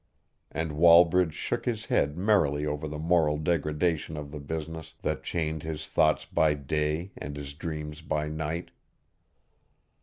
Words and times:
And 0.51 0.71
Wallbridge 0.79 1.33
shook 1.35 1.65
his 1.67 1.85
head 1.85 2.17
merrily 2.17 2.65
over 2.65 2.87
the 2.87 2.97
moral 2.97 3.37
degradation 3.37 4.17
of 4.17 4.31
the 4.31 4.39
business 4.39 4.95
that 5.03 5.21
chained 5.23 5.61
his 5.61 5.85
thoughts 5.85 6.25
by 6.25 6.55
day 6.55 7.11
and 7.15 7.35
his 7.37 7.53
dreams 7.53 8.01
by 8.01 8.27
night. 8.27 8.71